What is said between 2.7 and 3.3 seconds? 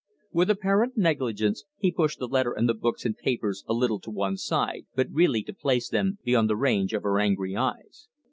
books and